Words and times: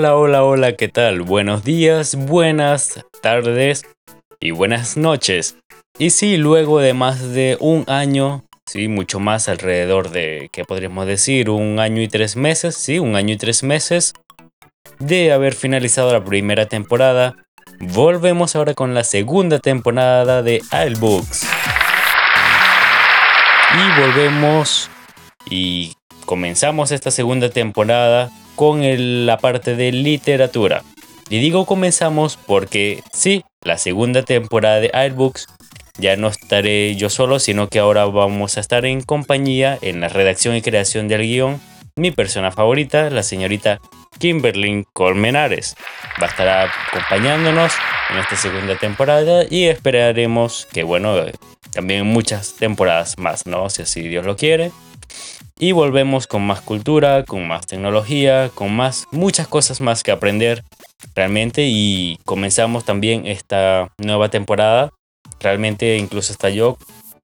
Hola, 0.00 0.16
hola, 0.16 0.44
hola, 0.44 0.76
¿qué 0.76 0.88
tal? 0.88 1.20
Buenos 1.20 1.62
días, 1.62 2.14
buenas 2.14 3.04
tardes 3.20 3.84
y 4.40 4.50
buenas 4.50 4.96
noches. 4.96 5.56
Y 5.98 6.08
sí, 6.08 6.38
luego 6.38 6.80
de 6.80 6.94
más 6.94 7.34
de 7.34 7.58
un 7.60 7.84
año, 7.86 8.42
sí, 8.64 8.88
mucho 8.88 9.20
más 9.20 9.50
alrededor 9.50 10.08
de, 10.08 10.48
¿qué 10.54 10.64
podríamos 10.64 11.06
decir? 11.06 11.50
Un 11.50 11.78
año 11.78 12.00
y 12.00 12.08
tres 12.08 12.34
meses, 12.34 12.76
sí, 12.76 12.98
un 12.98 13.14
año 13.14 13.34
y 13.34 13.36
tres 13.36 13.62
meses 13.62 14.14
de 14.98 15.34
haber 15.34 15.52
finalizado 15.52 16.10
la 16.14 16.24
primera 16.24 16.64
temporada, 16.64 17.36
volvemos 17.78 18.56
ahora 18.56 18.72
con 18.72 18.94
la 18.94 19.04
segunda 19.04 19.58
temporada 19.58 20.42
de 20.42 20.62
iBooks. 20.92 21.46
Y 23.74 24.00
volvemos 24.00 24.88
y 25.50 25.92
comenzamos 26.24 26.90
esta 26.90 27.10
segunda 27.10 27.50
temporada 27.50 28.30
con 28.60 28.82
la 29.24 29.38
parte 29.38 29.74
de 29.74 29.90
literatura. 29.90 30.82
Y 31.30 31.38
digo 31.38 31.64
comenzamos 31.64 32.36
porque 32.36 33.02
sí, 33.10 33.42
la 33.64 33.78
segunda 33.78 34.22
temporada 34.22 34.80
de 34.80 34.90
Airbooks 34.92 35.46
ya 35.96 36.14
no 36.16 36.28
estaré 36.28 36.94
yo 36.94 37.08
solo, 37.08 37.38
sino 37.38 37.68
que 37.68 37.78
ahora 37.78 38.04
vamos 38.04 38.58
a 38.58 38.60
estar 38.60 38.84
en 38.84 39.00
compañía 39.00 39.78
en 39.80 40.02
la 40.02 40.10
redacción 40.10 40.56
y 40.56 40.60
creación 40.60 41.08
del 41.08 41.22
guion. 41.22 41.58
Mi 41.96 42.10
persona 42.10 42.52
favorita, 42.52 43.08
la 43.08 43.22
señorita 43.22 43.80
Kimberly 44.18 44.84
Colmenares, 44.92 45.74
va 46.22 46.26
a 46.26 46.30
estar 46.30 46.70
acompañándonos 46.92 47.72
en 48.10 48.18
esta 48.18 48.36
segunda 48.36 48.76
temporada 48.76 49.44
y 49.48 49.68
esperaremos 49.68 50.68
que, 50.70 50.82
bueno, 50.82 51.16
también 51.72 52.06
muchas 52.06 52.56
temporadas 52.56 53.16
más, 53.16 53.46
¿no? 53.46 53.70
Si 53.70 53.80
así 53.80 54.02
Dios 54.02 54.26
lo 54.26 54.36
quiere. 54.36 54.70
Y 55.58 55.72
volvemos 55.72 56.26
con 56.26 56.42
más 56.42 56.60
cultura, 56.60 57.24
con 57.24 57.46
más 57.46 57.66
tecnología, 57.66 58.50
con 58.54 58.74
más, 58.74 59.06
muchas 59.10 59.46
cosas 59.46 59.80
más 59.80 60.02
que 60.02 60.10
aprender 60.10 60.64
realmente. 61.14 61.66
Y 61.66 62.18
comenzamos 62.24 62.84
también 62.84 63.26
esta 63.26 63.92
nueva 63.98 64.30
temporada. 64.30 64.90
Realmente 65.38 65.96
incluso 65.96 66.32
hasta 66.32 66.50
yo 66.50 66.78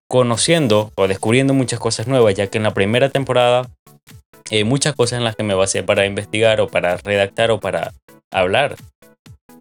conociendo 0.08 0.92
o 0.96 1.08
descubriendo 1.08 1.54
muchas 1.54 1.80
cosas 1.80 2.06
nuevas, 2.06 2.34
ya 2.34 2.46
que 2.46 2.58
en 2.58 2.64
la 2.64 2.74
primera 2.74 3.08
temporada 3.08 3.68
eh, 4.50 4.64
muchas 4.64 4.94
cosas 4.94 5.18
en 5.18 5.24
las 5.24 5.34
que 5.34 5.42
me 5.42 5.54
basé 5.54 5.82
para 5.82 6.06
investigar 6.06 6.60
o 6.60 6.68
para 6.68 6.96
redactar 6.98 7.50
o 7.50 7.58
para 7.58 7.92
hablar 8.30 8.76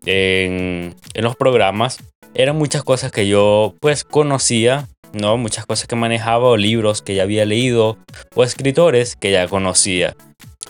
en, 0.05 0.95
en 1.13 1.23
los 1.23 1.35
programas 1.35 1.97
eran 2.35 2.57
muchas 2.57 2.83
cosas 2.83 3.11
que 3.11 3.27
yo 3.27 3.73
pues 3.79 4.03
conocía 4.03 4.87
¿no? 5.15 5.37
Muchas 5.37 5.65
cosas 5.65 5.87
que 5.87 5.95
manejaba 5.95 6.49
o 6.49 6.57
libros 6.57 7.01
que 7.01 7.15
ya 7.15 7.23
había 7.23 7.45
leído 7.45 7.97
o 8.35 8.43
escritores 8.43 9.15
que 9.15 9.31
ya 9.31 9.47
conocía. 9.47 10.15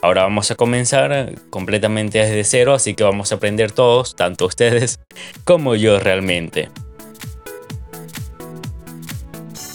Ahora 0.01 0.23
vamos 0.23 0.51
a 0.51 0.55
comenzar 0.55 1.33
completamente 1.49 2.19
desde 2.19 2.43
cero, 2.43 2.73
así 2.73 2.93
que 2.93 3.03
vamos 3.03 3.31
a 3.31 3.35
aprender 3.35 3.71
todos, 3.71 4.15
tanto 4.15 4.45
ustedes 4.45 4.99
como 5.45 5.75
yo 5.75 5.99
realmente. 5.99 6.69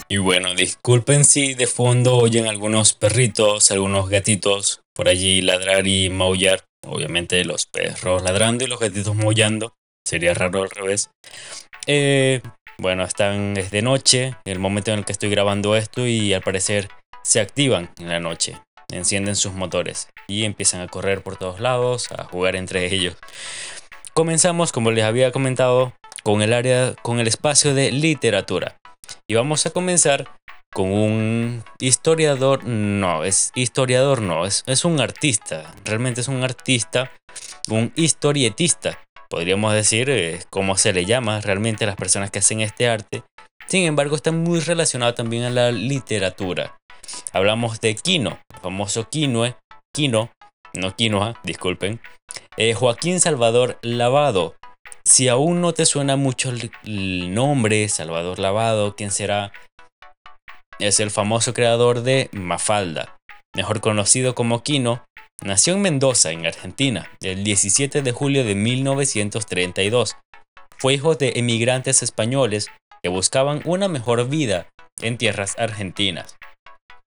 Y 0.08 0.16
bueno, 0.16 0.54
disculpen 0.54 1.24
si 1.24 1.54
de 1.54 1.68
fondo 1.68 2.16
oyen 2.16 2.46
algunos 2.46 2.94
perritos, 2.94 3.70
algunos 3.70 4.08
gatitos 4.08 4.82
por 4.92 5.08
allí 5.08 5.40
ladrar 5.40 5.86
y 5.86 6.10
maullar. 6.10 6.64
Obviamente 6.84 7.44
los 7.44 7.66
perros 7.66 8.22
ladrando 8.22 8.64
y 8.64 8.66
los 8.66 8.80
gatitos 8.80 9.14
maullando. 9.14 9.74
Sería 10.04 10.34
raro 10.34 10.64
al 10.64 10.70
revés. 10.70 11.10
Eh, 11.86 12.40
bueno, 12.80 13.04
están 13.04 13.56
es 13.58 13.70
de 13.70 13.82
noche, 13.82 14.36
el 14.44 14.58
momento 14.58 14.90
en 14.90 15.00
el 15.00 15.04
que 15.04 15.12
estoy 15.12 15.28
grabando 15.28 15.76
esto 15.76 16.06
y 16.06 16.32
al 16.32 16.40
parecer 16.40 16.88
se 17.22 17.40
activan 17.40 17.90
en 17.98 18.08
la 18.08 18.20
noche, 18.20 18.58
encienden 18.90 19.36
sus 19.36 19.52
motores 19.52 20.08
y 20.26 20.44
empiezan 20.44 20.80
a 20.80 20.88
correr 20.88 21.22
por 21.22 21.36
todos 21.36 21.60
lados, 21.60 22.10
a 22.12 22.24
jugar 22.24 22.56
entre 22.56 22.92
ellos. 22.92 23.16
Comenzamos, 24.14 24.72
como 24.72 24.90
les 24.90 25.04
había 25.04 25.30
comentado, 25.30 25.92
con 26.22 26.40
el 26.40 26.54
área, 26.54 26.94
con 27.02 27.20
el 27.20 27.28
espacio 27.28 27.74
de 27.74 27.92
literatura. 27.92 28.76
Y 29.28 29.34
vamos 29.34 29.66
a 29.66 29.70
comenzar 29.70 30.26
con 30.72 30.90
un 30.90 31.64
historiador, 31.80 32.64
no, 32.64 33.24
es 33.24 33.52
historiador, 33.54 34.22
no, 34.22 34.46
es, 34.46 34.62
es 34.66 34.84
un 34.84 35.00
artista, 35.00 35.74
realmente 35.84 36.22
es 36.22 36.28
un 36.28 36.42
artista, 36.42 37.12
un 37.68 37.92
historietista, 37.96 38.98
podríamos 39.30 39.72
decir, 39.72 40.10
eh, 40.10 40.40
cómo 40.50 40.76
se 40.76 40.92
le 40.92 41.06
llama 41.06 41.40
realmente 41.40 41.84
a 41.84 41.86
las 41.86 41.96
personas 41.96 42.30
que 42.30 42.40
hacen 42.40 42.60
este 42.60 42.88
arte. 42.88 43.22
Sin 43.66 43.84
embargo, 43.84 44.16
está 44.16 44.32
muy 44.32 44.58
relacionado 44.60 45.14
también 45.14 45.44
a 45.44 45.50
la 45.50 45.70
literatura. 45.70 46.76
Hablamos 47.32 47.80
de 47.80 47.94
Quino, 47.94 48.40
el 48.52 48.60
famoso 48.60 49.08
Quinoe, 49.08 49.56
Quino, 49.94 50.30
no 50.74 50.94
Quinoa, 50.96 51.40
disculpen, 51.44 52.00
eh, 52.56 52.74
Joaquín 52.74 53.20
Salvador 53.20 53.78
Lavado. 53.82 54.56
Si 55.04 55.28
aún 55.28 55.60
no 55.60 55.72
te 55.72 55.86
suena 55.86 56.16
mucho 56.16 56.52
el 56.84 57.34
nombre, 57.34 57.88
Salvador 57.88 58.38
Lavado, 58.38 58.96
¿quién 58.96 59.10
será? 59.10 59.52
Es 60.78 60.98
el 61.00 61.10
famoso 61.10 61.54
creador 61.54 62.02
de 62.02 62.28
Mafalda, 62.32 63.16
mejor 63.54 63.80
conocido 63.80 64.34
como 64.34 64.62
Quino, 64.62 65.04
Nació 65.42 65.72
en 65.72 65.80
Mendoza, 65.80 66.32
en 66.32 66.44
Argentina, 66.44 67.10
el 67.22 67.44
17 67.44 68.02
de 68.02 68.12
julio 68.12 68.44
de 68.44 68.54
1932. 68.54 70.16
Fue 70.76 70.92
hijo 70.92 71.14
de 71.14 71.32
emigrantes 71.36 72.02
españoles 72.02 72.68
que 73.02 73.08
buscaban 73.08 73.62
una 73.64 73.88
mejor 73.88 74.28
vida 74.28 74.68
en 75.00 75.16
tierras 75.16 75.58
argentinas. 75.58 76.36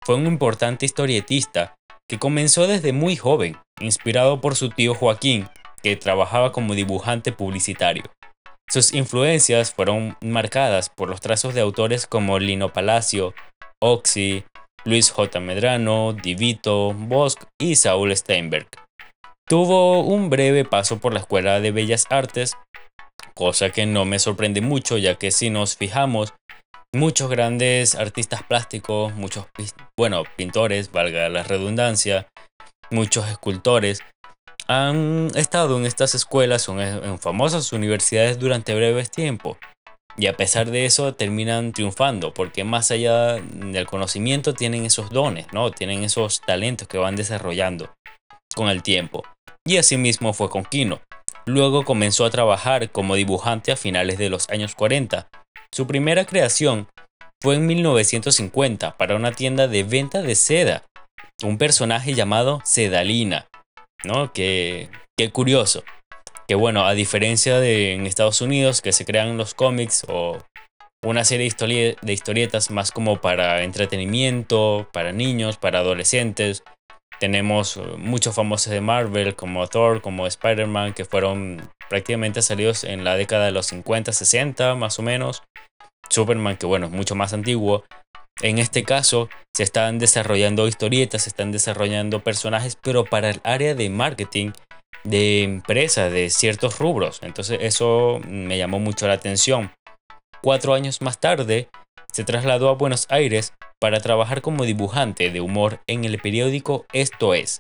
Fue 0.06 0.14
un 0.14 0.28
importante 0.28 0.86
historietista 0.86 1.74
que 2.08 2.20
comenzó 2.20 2.68
desde 2.68 2.94
muy 2.94 3.16
joven, 3.16 3.58
inspirado 3.80 4.42
por 4.42 4.56
su 4.56 4.70
tío 4.70 4.94
Joaquín, 4.94 5.48
que 5.82 5.96
trabajaba 5.96 6.52
como 6.52 6.76
dibujante 6.76 7.32
publicitario. 7.32 8.04
Sus 8.70 8.94
influencias 8.94 9.74
fueron 9.74 10.18
marcadas 10.22 10.90
por 10.90 11.10
los 11.10 11.20
trazos 11.20 11.56
de 11.56 11.62
autores 11.62 12.06
como 12.06 12.38
Lino 12.38 12.72
Palacio, 12.72 13.34
Oxy, 13.82 14.44
Luis 14.86 15.12
J. 15.12 15.40
Medrano, 15.40 16.14
Divito, 16.14 16.94
Bosch 16.94 17.44
y 17.60 17.76
Saúl 17.76 18.16
Steinberg. 18.16 18.68
Tuvo 19.48 20.02
un 20.02 20.30
breve 20.30 20.64
paso 20.66 21.00
por 21.00 21.14
la 21.14 21.20
Escuela 21.20 21.60
de 21.60 21.72
Bellas 21.72 22.06
Artes, 22.10 22.56
cosa 23.34 23.72
que 23.72 23.86
no 23.86 24.06
me 24.06 24.20
sorprende 24.20 24.62
mucho 24.62 24.98
ya 24.98 25.16
que 25.16 25.32
si 25.32 25.50
nos 25.50 25.76
fijamos, 25.76 26.34
muchos 26.94 27.30
grandes 27.30 27.96
artistas 27.96 28.44
plásticos, 28.44 29.14
muchos, 29.16 29.46
bueno, 29.98 30.24
pintores, 30.36 30.92
valga 30.92 31.30
la 31.30 31.44
redundancia, 31.44 32.28
muchos 32.92 33.28
escultores, 33.28 34.02
han 34.68 35.30
estado 35.36 35.78
en 35.78 35.86
estas 35.86 36.14
escuelas 36.14 36.70
o 36.70 36.80
en 36.80 37.18
famosas 37.18 37.74
universidades 37.74 38.38
durante 38.38 38.76
breves 38.76 39.10
tiempos. 39.10 39.58
Y 40.20 40.28
a 40.28 40.36
pesar 40.36 40.70
de 40.70 40.86
eso 40.86 41.16
terminan 41.16 41.72
triunfando, 41.72 42.34
porque 42.34 42.66
más 42.66 42.92
allá 42.92 43.36
del 43.36 43.88
conocimiento 43.88 44.54
tienen 44.54 44.86
esos 44.86 45.10
dones, 45.12 45.48
¿no? 45.54 45.72
Tienen 45.72 46.04
esos 46.04 46.42
talentos 46.42 46.90
que 46.90 46.98
van 46.98 47.16
desarrollando 47.16 47.94
con 48.54 48.68
el 48.68 48.84
tiempo. 48.84 49.24
Y 49.66 49.78
así 49.78 49.96
mismo 49.96 50.34
fue 50.34 50.50
con 50.50 50.66
Kino. 50.66 51.00
Luego 51.46 51.86
comenzó 51.86 52.26
a 52.26 52.32
trabajar 52.32 52.92
como 52.92 53.16
dibujante 53.16 53.72
a 53.72 53.78
finales 53.78 54.18
de 54.18 54.30
los 54.30 54.50
años 54.50 54.76
40. 54.76 55.30
Su 55.74 55.88
primera 55.88 56.26
creación 56.26 56.90
fue 57.42 57.56
en 57.56 57.66
1950 57.66 58.98
para 58.98 59.16
una 59.16 59.32
tienda 59.32 59.70
de 59.70 59.84
venta 59.84 60.22
de 60.22 60.36
seda, 60.36 60.84
un 61.44 61.58
personaje 61.58 62.14
llamado 62.14 62.60
Sedalina, 62.66 63.48
¿no? 64.04 64.34
Qué, 64.34 64.90
qué 65.18 65.32
curioso 65.32 65.86
que 66.50 66.56
bueno, 66.56 66.88
a 66.88 66.96
diferencia 66.96 67.60
de 67.60 67.94
en 67.94 68.08
Estados 68.08 68.42
Unidos 68.42 68.82
que 68.82 68.92
se 68.92 69.06
crean 69.06 69.38
los 69.38 69.54
cómics 69.54 70.04
o 70.10 70.40
una 71.06 71.24
serie 71.24 71.48
de, 72.02 72.12
historietas 72.12 72.72
más 72.72 72.92
como 72.92 73.22
para 73.22 73.62
entretenimiento, 73.62 74.90
para 74.92 75.12
niños, 75.12 75.58
para 75.58 75.78
adolescentes. 75.78 76.64
Tenemos 77.20 77.78
eh, 77.78 77.82
muchos 78.00 78.34
famosos 78.34 78.74
de 78.74 78.82
Marvel 78.82 79.36
como 79.36 79.68
Thor, 79.68 80.02
como 80.02 80.26
Spider-Man, 80.26 80.96
que 80.96 81.06
fueron 81.06 81.70
prácticamente 81.88 82.42
salidos 82.42 82.84
en 82.84 83.04
la 83.04 83.16
década 83.16 83.46
de 83.46 83.52
los 83.52 83.68
50, 83.68 84.12
60 84.12 84.74
más 84.74 84.98
o 84.98 85.04
menos. 85.04 85.44
Superman, 86.10 86.58
que 86.58 86.66
bueno, 86.66 86.88
es 86.88 86.92
mucho 86.92 87.14
más 87.14 87.32
antiguo. 87.32 87.84
En 88.42 88.58
este 88.58 88.84
caso, 88.84 89.30
se 89.56 89.62
están 89.62 90.00
desarrollando 90.00 90.68
historietas, 90.68 91.22
se 91.24 91.30
están 91.30 91.52
desarrollando 91.52 92.24
personajes, 92.24 92.76
pero 92.76 93.06
para 93.06 93.30
el 93.30 93.40
área 93.44 93.76
de 93.76 93.92
marketing 93.92 94.52
de 95.04 95.44
empresas 95.44 96.12
de 96.12 96.30
ciertos 96.30 96.80
rubros. 96.80 97.20
Entonces 97.24 97.60
eso 97.62 98.20
me 98.28 98.58
llamó 98.58 98.80
mucho 98.80 99.08
la 99.08 99.14
atención. 99.14 99.72
Cuatro 100.42 100.74
años 100.74 101.02
más 101.02 101.20
tarde, 101.20 101.70
se 102.12 102.24
trasladó 102.24 102.70
a 102.70 102.76
Buenos 102.76 103.06
Aires 103.10 103.54
para 103.80 104.00
trabajar 104.00 104.42
como 104.42 104.66
dibujante 104.66 105.30
de 105.32 105.42
humor 105.42 105.80
en 105.88 106.06
el 106.06 106.20
periódico 106.20 106.86
Esto 106.92 107.34
es, 107.34 107.60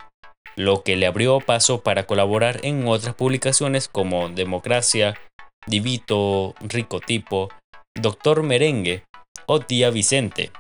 lo 0.55 0.83
que 0.83 0.95
le 0.95 1.05
abrió 1.05 1.39
paso 1.39 1.81
para 1.81 2.05
colaborar 2.05 2.59
en 2.63 2.87
otras 2.87 3.15
publicaciones 3.15 3.87
como 3.87 4.29
Democracia, 4.29 5.15
Divito, 5.67 6.55
Rico 6.61 6.99
Tipo, 6.99 7.49
Doctor 7.95 8.43
Merengue 8.43 9.03
o 9.45 9.59
Tía 9.59 9.89
Vicente. 9.89 10.51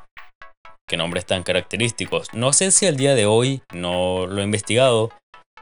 Qué 0.87 0.97
nombres 0.97 1.25
tan 1.25 1.43
característicos. 1.43 2.33
No 2.33 2.53
sé 2.53 2.71
si 2.71 2.87
al 2.87 2.97
día 2.97 3.15
de 3.15 3.25
hoy, 3.25 3.61
no 3.73 4.25
lo 4.25 4.41
he 4.41 4.43
investigado, 4.43 5.11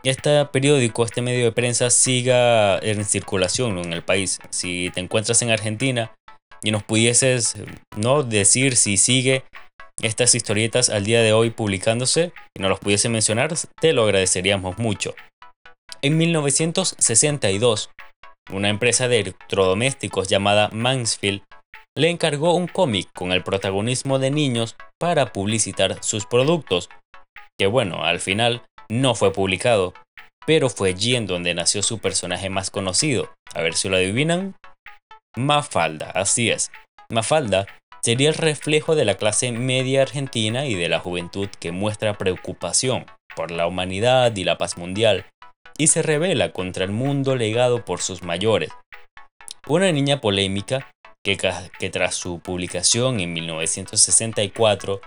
este 0.09 0.45
periódico, 0.45 1.03
este 1.03 1.21
medio 1.21 1.45
de 1.45 1.51
prensa 1.51 1.89
siga 1.89 2.79
en 2.79 3.03
circulación 3.05 3.77
en 3.79 3.93
el 3.93 4.03
país. 4.03 4.39
Si 4.49 4.89
te 4.91 4.99
encuentras 4.99 5.41
en 5.41 5.49
Argentina 5.49 6.13
y 6.63 6.71
nos 6.71 6.83
pudieses 6.83 7.55
no 7.95 8.23
decir 8.23 8.75
si 8.75 8.97
sigue 8.97 9.43
estas 10.01 10.35
historietas 10.35 10.89
al 10.89 11.05
día 11.05 11.21
de 11.21 11.33
hoy 11.33 11.49
publicándose 11.49 12.31
y 12.55 12.61
nos 12.61 12.69
los 12.69 12.79
pudiese 12.79 13.09
mencionar, 13.09 13.53
te 13.81 13.93
lo 13.93 14.03
agradeceríamos 14.03 14.77
mucho. 14.77 15.15
En 16.01 16.17
1962, 16.17 17.89
una 18.51 18.69
empresa 18.69 19.07
de 19.07 19.19
electrodomésticos 19.19 20.27
llamada 20.27 20.69
Mansfield 20.71 21.41
le 21.97 22.09
encargó 22.09 22.53
un 22.53 22.67
cómic 22.67 23.09
con 23.13 23.31
el 23.31 23.43
protagonismo 23.43 24.19
de 24.19 24.29
niños 24.29 24.75
para 24.99 25.33
publicitar 25.33 26.03
sus 26.03 26.27
productos, 26.27 26.89
que 27.59 27.65
bueno, 27.65 28.03
al 28.03 28.19
final 28.19 28.61
no 28.89 29.15
fue 29.15 29.31
publicado, 29.33 29.93
pero 30.45 30.69
fue 30.69 30.89
allí 30.89 31.15
en 31.15 31.27
donde 31.27 31.53
nació 31.53 31.83
su 31.83 31.99
personaje 31.99 32.49
más 32.49 32.69
conocido. 32.69 33.33
A 33.53 33.61
ver 33.61 33.73
si 33.73 33.89
lo 33.89 33.97
adivinan. 33.97 34.55
Mafalda, 35.35 36.11
así 36.11 36.49
es. 36.49 36.71
Mafalda 37.11 37.67
sería 38.01 38.29
el 38.29 38.35
reflejo 38.35 38.95
de 38.95 39.05
la 39.05 39.15
clase 39.15 39.51
media 39.51 40.01
argentina 40.01 40.65
y 40.65 40.75
de 40.75 40.89
la 40.89 40.99
juventud 40.99 41.49
que 41.59 41.71
muestra 41.71 42.17
preocupación 42.17 43.05
por 43.35 43.51
la 43.51 43.67
humanidad 43.67 44.35
y 44.35 44.43
la 44.43 44.57
paz 44.57 44.77
mundial, 44.77 45.25
y 45.77 45.87
se 45.87 46.01
revela 46.01 46.53
contra 46.53 46.85
el 46.85 46.91
mundo 46.91 47.35
legado 47.35 47.85
por 47.85 48.01
sus 48.01 48.23
mayores. 48.23 48.71
Una 49.67 49.91
niña 49.91 50.21
polémica 50.21 50.89
que, 51.23 51.37
que 51.77 51.89
tras 51.89 52.15
su 52.15 52.39
publicación 52.39 53.19
en 53.19 53.33
1964 53.33 55.01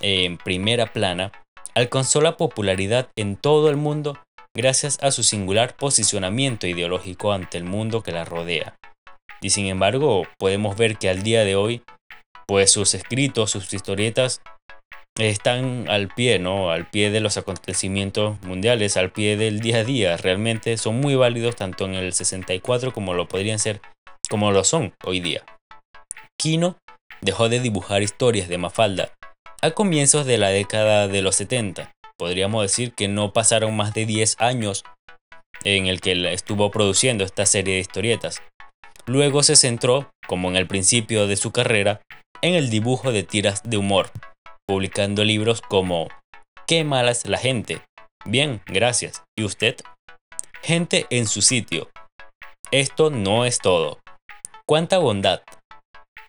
en 0.00 0.36
primera 0.36 0.92
plana, 0.92 1.32
alcanzó 1.74 2.20
la 2.20 2.36
popularidad 2.36 3.08
en 3.16 3.36
todo 3.36 3.70
el 3.70 3.76
mundo 3.76 4.18
gracias 4.56 4.98
a 5.02 5.10
su 5.10 5.22
singular 5.22 5.76
posicionamiento 5.76 6.66
ideológico 6.66 7.32
ante 7.32 7.58
el 7.58 7.64
mundo 7.64 8.02
que 8.02 8.12
la 8.12 8.24
rodea. 8.24 8.76
Y 9.40 9.50
sin 9.50 9.66
embargo, 9.66 10.26
podemos 10.38 10.76
ver 10.76 10.98
que 10.98 11.08
al 11.08 11.22
día 11.22 11.44
de 11.44 11.56
hoy 11.56 11.82
pues 12.46 12.72
sus 12.72 12.94
escritos, 12.94 13.52
sus 13.52 13.72
historietas 13.72 14.42
están 15.18 15.88
al 15.88 16.08
pie, 16.08 16.40
¿no? 16.40 16.72
Al 16.72 16.90
pie 16.90 17.10
de 17.10 17.20
los 17.20 17.36
acontecimientos 17.36 18.42
mundiales, 18.42 18.96
al 18.96 19.12
pie 19.12 19.36
del 19.36 19.60
día 19.60 19.78
a 19.78 19.84
día. 19.84 20.16
Realmente 20.16 20.76
son 20.76 21.00
muy 21.00 21.14
válidos 21.14 21.54
tanto 21.54 21.84
en 21.84 21.94
el 21.94 22.12
64 22.12 22.92
como 22.92 23.14
lo 23.14 23.28
podrían 23.28 23.60
ser, 23.60 23.80
como 24.28 24.50
lo 24.50 24.64
son 24.64 24.94
hoy 25.04 25.20
día. 25.20 25.44
Kino 26.36 26.76
dejó 27.20 27.48
de 27.48 27.60
dibujar 27.60 28.02
historias 28.02 28.48
de 28.48 28.58
Mafalda 28.58 29.12
a 29.62 29.72
comienzos 29.72 30.24
de 30.24 30.38
la 30.38 30.48
década 30.48 31.06
de 31.06 31.22
los 31.22 31.36
70. 31.36 31.92
Podríamos 32.18 32.62
decir 32.62 32.94
que 32.94 33.08
no 33.08 33.32
pasaron 33.32 33.76
más 33.76 33.92
de 33.94 34.06
10 34.06 34.36
años 34.40 34.84
en 35.64 35.86
el 35.86 36.00
que 36.00 36.32
estuvo 36.32 36.70
produciendo 36.70 37.24
esta 37.24 37.44
serie 37.46 37.74
de 37.74 37.80
historietas. 37.80 38.42
Luego 39.06 39.42
se 39.42 39.56
centró, 39.56 40.10
como 40.26 40.48
en 40.48 40.56
el 40.56 40.66
principio 40.66 41.26
de 41.26 41.36
su 41.36 41.52
carrera, 41.52 42.00
en 42.42 42.54
el 42.54 42.70
dibujo 42.70 43.12
de 43.12 43.22
tiras 43.22 43.62
de 43.64 43.76
humor, 43.76 44.10
publicando 44.66 45.24
libros 45.24 45.60
como 45.60 46.08
Qué 46.66 46.84
mala 46.84 47.10
es 47.10 47.26
la 47.26 47.38
gente. 47.38 47.82
Bien, 48.24 48.62
gracias. 48.66 49.24
¿Y 49.36 49.44
usted? 49.44 49.76
Gente 50.62 51.06
en 51.10 51.26
su 51.26 51.42
sitio. 51.42 51.90
Esto 52.70 53.10
no 53.10 53.44
es 53.44 53.58
todo. 53.58 53.98
¿Cuánta 54.66 54.98
bondad? 54.98 55.42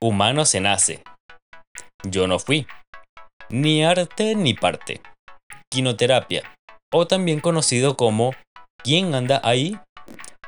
Humano 0.02 0.46
se 0.46 0.60
nace. 0.60 1.04
Yo 2.04 2.28
no 2.28 2.40
fui. 2.40 2.66
Ni 3.52 3.84
arte 3.84 4.36
ni 4.36 4.54
parte. 4.54 5.02
Quinoterapia. 5.70 6.44
O 6.94 7.06
también 7.06 7.42
conocido 7.42 7.98
como 7.98 8.34
¿Quién 8.84 9.14
anda 9.14 9.40
ahí? 9.44 9.78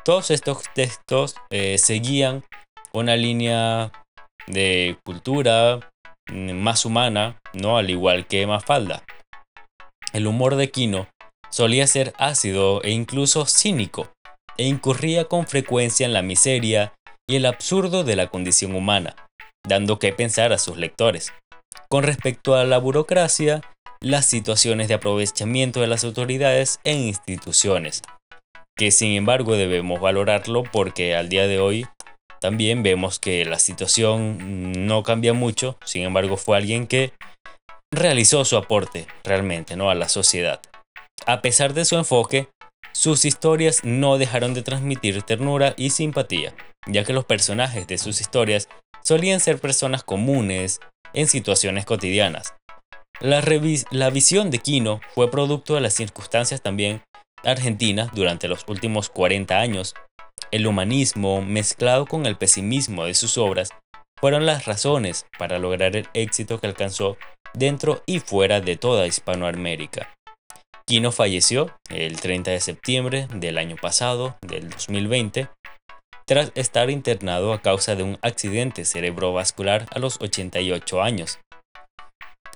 Todos 0.03 0.31
estos 0.31 0.63
textos 0.73 1.35
eh, 1.51 1.77
seguían 1.77 2.43
una 2.93 3.15
línea 3.15 3.91
de 4.47 4.97
cultura 5.05 5.79
mm, 6.31 6.53
más 6.53 6.85
humana, 6.85 7.37
¿no? 7.53 7.77
Al 7.77 7.89
igual 7.91 8.25
que 8.25 8.47
Mafalda. 8.47 9.03
El 10.13 10.25
humor 10.25 10.55
de 10.55 10.71
Kino 10.71 11.07
solía 11.51 11.85
ser 11.85 12.13
ácido 12.17 12.81
e 12.83 12.89
incluso 12.89 13.45
cínico, 13.45 14.11
e 14.57 14.65
incurría 14.65 15.25
con 15.25 15.45
frecuencia 15.45 16.05
en 16.05 16.13
la 16.13 16.23
miseria 16.23 16.93
y 17.29 17.35
el 17.35 17.45
absurdo 17.45 18.03
de 18.03 18.15
la 18.15 18.27
condición 18.27 18.75
humana, 18.75 19.15
dando 19.67 19.99
que 19.99 20.11
pensar 20.11 20.53
a 20.53 20.57
sus 20.57 20.77
lectores. 20.77 21.31
Con 21.93 22.01
respecto 22.01 22.55
a 22.55 22.63
la 22.63 22.79
burocracia, 22.79 23.61
las 24.01 24.25
situaciones 24.25 24.87
de 24.87 24.95
aprovechamiento 24.95 25.79
de 25.79 25.85
las 25.85 26.03
autoridades 26.03 26.79
e 26.83 26.93
instituciones, 26.93 28.01
que 28.75 28.89
sin 28.89 29.11
embargo 29.11 29.55
debemos 29.55 30.01
valorarlo 30.01 30.63
porque 30.63 31.15
al 31.15 31.29
día 31.29 31.45
de 31.45 31.59
hoy 31.59 31.85
también 32.41 32.81
vemos 32.81 33.19
que 33.19 33.45
la 33.45 33.59
situación 33.59 34.87
no 34.87 35.03
cambia 35.03 35.33
mucho, 35.33 35.77
sin 35.85 36.01
embargo 36.01 36.35
fue 36.35 36.57
alguien 36.57 36.87
que 36.87 37.13
realizó 37.93 38.43
su 38.43 38.57
aporte 38.57 39.05
realmente 39.23 39.75
¿no? 39.75 39.91
a 39.91 39.93
la 39.93 40.09
sociedad. 40.09 40.61
A 41.27 41.43
pesar 41.43 41.75
de 41.75 41.85
su 41.85 41.95
enfoque, 41.95 42.49
sus 42.91 43.23
historias 43.23 43.83
no 43.83 44.17
dejaron 44.17 44.55
de 44.55 44.63
transmitir 44.63 45.21
ternura 45.21 45.75
y 45.77 45.91
simpatía, 45.91 46.55
ya 46.87 47.03
que 47.03 47.13
los 47.13 47.25
personajes 47.25 47.85
de 47.85 47.99
sus 47.99 48.19
historias 48.19 48.67
solían 49.03 49.39
ser 49.39 49.59
personas 49.59 50.01
comunes 50.01 50.79
en 51.13 51.27
situaciones 51.27 51.85
cotidianas. 51.85 52.53
La, 53.19 53.41
visión 54.09 54.51
de 54.51 54.59
Kino 54.59 54.99
fue 55.13 55.31
producto 55.31 55.75
de 55.75 55.81
las 55.81 55.93
circunstancias 55.93 56.61
también 56.61 57.03
argentinas 57.43 58.09
durante 58.13 58.47
los 58.47 58.65
últimos 58.67 59.09
40 59.09 59.59
años, 59.59 59.93
el 60.51 60.67
humanismo 60.67 61.41
mezclado 61.41 62.05
con 62.05 62.25
el 62.25 62.37
pesimismo 62.37 63.05
de 63.05 63.13
sus 63.13 63.37
obras 63.37 63.69
fueron 64.19 64.45
las 64.45 64.65
razones 64.65 65.25
para 65.37 65.59
lograr 65.59 65.95
el 65.95 66.07
éxito 66.13 66.59
que 66.59 66.67
alcanzó 66.67 67.17
dentro 67.53 68.03
y 68.05 68.19
fuera 68.19 68.61
de 68.61 68.77
toda 68.77 69.07
Hispanoamérica. 69.07 70.13
Kino 70.85 71.11
falleció 71.11 71.75
el 71.89 72.19
30 72.19 72.51
de 72.51 72.59
septiembre 72.59 73.27
del 73.33 73.57
año 73.57 73.75
pasado, 73.81 74.37
del 74.41 74.69
2020, 74.69 75.47
tras 76.25 76.51
estar 76.55 76.89
internado 76.89 77.53
a 77.53 77.61
causa 77.61 77.95
de 77.95 78.03
un 78.03 78.17
accidente 78.21 78.85
cerebrovascular 78.85 79.87
a 79.91 79.99
los 79.99 80.21
88 80.21 81.01
años. 81.01 81.39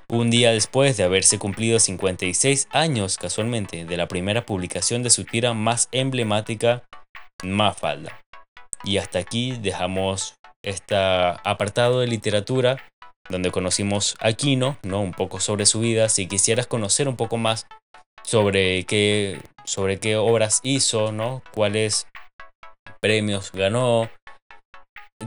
Un 0.09 0.29
día 0.29 0.51
después 0.51 0.95
de 0.95 1.03
haberse 1.03 1.37
cumplido 1.37 1.79
56 1.79 2.69
años 2.71 3.17
casualmente 3.17 3.83
de 3.83 3.97
la 3.97 4.07
primera 4.07 4.45
publicación 4.45 5.03
de 5.03 5.09
su 5.09 5.25
tira 5.25 5.53
más 5.53 5.89
emblemática 5.91 6.83
Mafalda. 7.43 8.21
Y 8.83 8.97
hasta 8.97 9.19
aquí 9.19 9.57
dejamos 9.61 10.35
este 10.63 10.95
apartado 10.95 11.99
de 11.99 12.07
literatura 12.07 12.77
donde 13.29 13.51
conocimos 13.51 14.15
a 14.21 14.29
Aquino, 14.29 14.77
¿no? 14.83 15.01
un 15.01 15.11
poco 15.11 15.41
sobre 15.41 15.65
su 15.65 15.81
vida. 15.81 16.07
Si 16.07 16.27
quisieras 16.27 16.67
conocer 16.67 17.09
un 17.09 17.17
poco 17.17 17.35
más 17.37 17.67
sobre 18.23 18.85
qué, 18.85 19.41
sobre 19.65 19.99
qué 19.99 20.15
obras 20.15 20.61
hizo, 20.63 21.11
¿no? 21.11 21.43
cuáles 21.53 22.07
premios 22.99 23.51
ganó. 23.51 24.09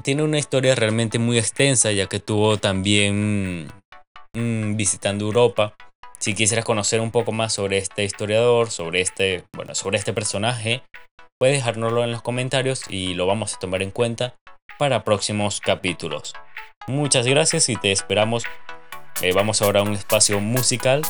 Tiene 0.03 0.23
una 0.23 0.39
historia 0.39 0.75
realmente 0.75 1.19
muy 1.19 1.39
extensa 1.39 1.93
ya 1.93 2.07
que 2.07 2.21
tuvo 2.21 2.59
también 2.59 3.69
mm, 4.37 4.77
visitando 4.77 5.25
Europa. 5.25 5.75
Si 6.19 6.35
quisieras 6.35 6.65
conocer 6.65 7.01
un 7.01 7.11
poco 7.11 7.33
más 7.33 7.53
sobre 7.53 7.79
este 7.79 8.05
historiador, 8.05 8.71
sobre 8.71 9.01
este, 9.01 9.45
bueno, 9.57 9.75
sobre 9.75 9.99
este 9.99 10.13
personaje, 10.13 10.83
Puedes 11.41 11.57
dejárnoslo 11.57 12.05
en 12.05 12.13
los 12.13 12.21
comentarios 12.21 12.83
y 12.91 13.15
lo 13.15 13.25
vamos 13.25 13.55
a 13.55 13.59
tomar 13.59 13.81
en 13.81 13.91
cuenta 13.91 14.35
para 14.79 15.05
próximos 15.05 15.61
capítulos. 15.61 16.35
Muchas 16.87 17.27
gracias 17.27 17.71
y 17.71 17.77
te 17.77 17.93
esperamos. 17.93 18.45
Eh, 19.23 19.33
vamos 19.33 19.63
ahora 19.63 19.81
a 19.81 19.83
un 19.83 19.95
espacio 19.95 20.39
musical 20.41 21.01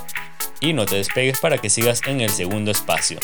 y 0.61 0.73
no 0.73 0.87
te 0.87 0.95
despegues 0.95 1.41
para 1.41 1.59
que 1.59 1.69
sigas 1.69 2.03
en 2.07 2.21
el 2.21 2.31
segundo 2.31 2.71
espacio. 2.71 3.19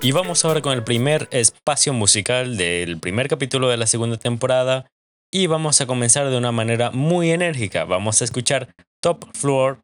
Y 0.00 0.12
vamos 0.12 0.44
ahora 0.44 0.62
con 0.62 0.72
el 0.72 0.84
primer 0.84 1.28
espacio 1.30 1.92
musical 1.92 2.56
del 2.56 2.98
primer 2.98 3.28
capítulo 3.28 3.68
de 3.68 3.76
la 3.76 3.86
segunda 3.86 4.16
temporada. 4.16 4.86
Y 5.32 5.46
vamos 5.46 5.80
a 5.80 5.86
comenzar 5.86 6.30
de 6.30 6.38
una 6.38 6.52
manera 6.52 6.90
muy 6.90 7.30
enérgica. 7.30 7.84
Vamos 7.84 8.20
a 8.20 8.24
escuchar 8.24 8.74
Top 9.02 9.24
Floor 9.34 9.80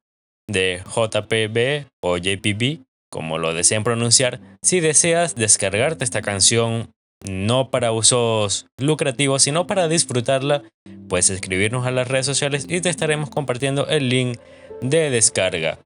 de 0.48 0.82
JPB 0.86 1.86
o 2.02 2.16
JPB 2.16 2.84
como 3.14 3.38
lo 3.38 3.54
deseen 3.54 3.84
pronunciar, 3.84 4.40
si 4.60 4.80
deseas 4.80 5.36
descargarte 5.36 6.02
esta 6.02 6.20
canción 6.20 6.90
no 7.24 7.70
para 7.70 7.92
usos 7.92 8.66
lucrativos, 8.76 9.44
sino 9.44 9.68
para 9.68 9.86
disfrutarla, 9.86 10.64
puedes 11.08 11.30
escribirnos 11.30 11.86
a 11.86 11.92
las 11.92 12.08
redes 12.08 12.26
sociales 12.26 12.66
y 12.68 12.80
te 12.80 12.88
estaremos 12.88 13.30
compartiendo 13.30 13.86
el 13.86 14.08
link 14.08 14.38
de 14.80 15.10
descarga. 15.10 15.78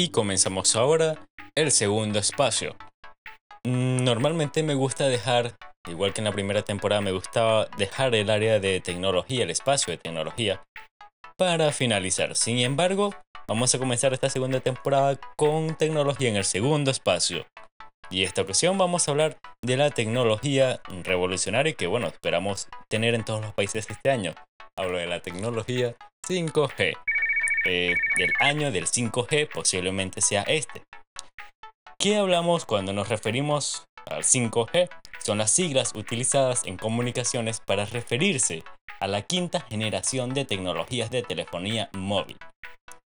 Y 0.00 0.08
comenzamos 0.08 0.76
ahora 0.76 1.26
el 1.54 1.70
segundo 1.70 2.18
espacio. 2.18 2.74
Normalmente 3.66 4.62
me 4.62 4.72
gusta 4.72 5.08
dejar, 5.08 5.58
igual 5.86 6.14
que 6.14 6.22
en 6.22 6.24
la 6.24 6.32
primera 6.32 6.62
temporada, 6.62 7.02
me 7.02 7.12
gustaba 7.12 7.66
dejar 7.76 8.14
el 8.14 8.30
área 8.30 8.60
de 8.60 8.80
tecnología, 8.80 9.42
el 9.42 9.50
espacio 9.50 9.90
de 9.90 9.98
tecnología, 9.98 10.62
para 11.36 11.70
finalizar. 11.72 12.34
Sin 12.34 12.60
embargo, 12.60 13.14
vamos 13.46 13.74
a 13.74 13.78
comenzar 13.78 14.14
esta 14.14 14.30
segunda 14.30 14.60
temporada 14.60 15.20
con 15.36 15.76
tecnología 15.76 16.30
en 16.30 16.36
el 16.36 16.46
segundo 16.46 16.90
espacio. 16.90 17.44
Y 18.08 18.22
esta 18.22 18.40
ocasión 18.40 18.78
vamos 18.78 19.06
a 19.06 19.10
hablar 19.10 19.36
de 19.62 19.76
la 19.76 19.90
tecnología 19.90 20.80
revolucionaria 21.04 21.74
que, 21.74 21.86
bueno, 21.86 22.06
esperamos 22.06 22.68
tener 22.88 23.14
en 23.14 23.26
todos 23.26 23.42
los 23.42 23.52
países 23.52 23.90
este 23.90 24.10
año. 24.10 24.32
Hablo 24.78 24.96
de 24.96 25.08
la 25.08 25.20
tecnología 25.20 25.94
5G. 26.26 26.96
Eh, 27.64 27.94
del 28.16 28.32
año 28.40 28.70
del 28.70 28.86
5G 28.86 29.48
posiblemente 29.52 30.20
sea 30.20 30.42
este. 30.42 30.82
¿Qué 31.98 32.16
hablamos 32.16 32.64
cuando 32.64 32.92
nos 32.92 33.08
referimos 33.08 33.84
al 34.06 34.22
5G? 34.22 34.88
Son 35.22 35.38
las 35.38 35.50
siglas 35.50 35.92
utilizadas 35.94 36.64
en 36.64 36.78
comunicaciones 36.78 37.60
para 37.60 37.84
referirse 37.84 38.64
a 39.00 39.06
la 39.06 39.22
quinta 39.22 39.60
generación 39.60 40.32
de 40.32 40.46
tecnologías 40.46 41.10
de 41.10 41.22
telefonía 41.22 41.90
móvil. 41.92 42.38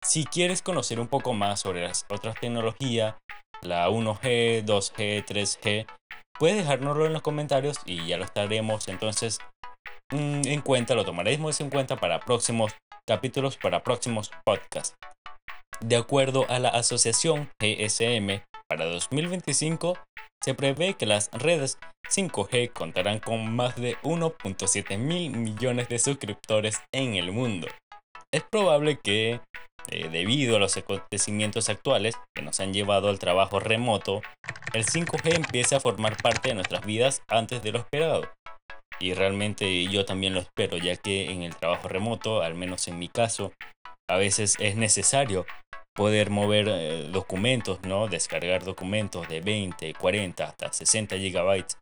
Si 0.03 0.25
quieres 0.25 0.61
conocer 0.61 0.99
un 0.99 1.07
poco 1.07 1.33
más 1.33 1.61
sobre 1.61 1.83
las 1.83 2.05
otras 2.09 2.35
tecnologías, 2.39 3.15
la 3.61 3.89
1G, 3.89 4.65
2G, 4.65 5.25
3G, 5.25 5.85
puedes 6.37 6.57
dejárnoslo 6.57 7.05
en 7.05 7.13
los 7.13 7.21
comentarios 7.21 7.77
y 7.85 8.07
ya 8.07 8.17
lo 8.17 8.25
estaremos 8.25 8.87
entonces 8.87 9.39
en 10.11 10.61
cuenta, 10.61 10.95
lo 10.95 11.05
tomaremos 11.05 11.59
en 11.61 11.69
cuenta 11.69 11.95
para 11.95 12.19
próximos 12.19 12.73
capítulos 13.07 13.57
para 13.57 13.83
próximos 13.83 14.31
podcasts. 14.45 14.95
De 15.79 15.95
acuerdo 15.95 16.45
a 16.49 16.59
la 16.59 16.69
asociación 16.69 17.49
GSM, 17.59 18.43
para 18.69 18.85
2025 18.85 19.97
se 20.43 20.53
prevé 20.53 20.93
que 20.93 21.05
las 21.05 21.29
redes 21.31 21.77
5G 22.09 22.71
contarán 22.71 23.19
con 23.19 23.55
más 23.55 23.75
de 23.75 23.97
1.7 24.03 24.97
mil 24.97 25.31
millones 25.31 25.89
de 25.89 25.99
suscriptores 25.99 26.81
en 26.93 27.15
el 27.15 27.31
mundo. 27.31 27.67
Es 28.33 28.43
probable 28.43 28.99
que, 29.03 29.41
eh, 29.89 30.09
debido 30.09 30.55
a 30.55 30.59
los 30.59 30.77
acontecimientos 30.77 31.69
actuales 31.69 32.15
que 32.35 32.43
nos 32.43 32.59
han 32.59 32.73
llevado 32.73 33.09
al 33.09 33.19
trabajo 33.19 33.59
remoto, 33.59 34.21
el 34.73 34.85
5G 34.85 35.35
empiece 35.35 35.75
a 35.75 35.79
formar 35.79 36.17
parte 36.21 36.49
de 36.49 36.55
nuestras 36.55 36.85
vidas 36.85 37.21
antes 37.27 37.61
de 37.61 37.71
lo 37.71 37.79
esperado 37.79 38.29
y 39.01 39.13
realmente 39.13 39.87
yo 39.87 40.05
también 40.05 40.33
lo 40.33 40.41
espero, 40.41 40.77
ya 40.77 40.95
que 40.95 41.31
en 41.31 41.41
el 41.41 41.55
trabajo 41.55 41.87
remoto, 41.87 42.43
al 42.43 42.53
menos 42.53 42.87
en 42.87 42.99
mi 42.99 43.07
caso, 43.07 43.51
a 44.09 44.17
veces 44.17 44.55
es 44.59 44.75
necesario 44.75 45.45
poder 45.95 46.29
mover 46.29 46.67
eh, 46.69 47.09
documentos, 47.11 47.81
¿no? 47.81 48.07
Descargar 48.07 48.63
documentos 48.63 49.27
de 49.27 49.41
20, 49.41 49.93
40 49.95 50.43
hasta 50.43 50.71
60 50.71 51.17
gigabytes 51.17 51.77